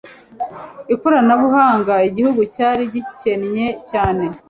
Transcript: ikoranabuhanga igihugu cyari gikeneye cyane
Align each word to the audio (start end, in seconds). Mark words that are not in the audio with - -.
ikoranabuhanga 0.93 1.93
igihugu 2.09 2.41
cyari 2.55 2.81
gikeneye 2.93 3.67
cyane 3.89 4.25